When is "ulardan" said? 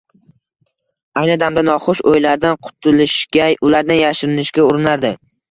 3.71-4.01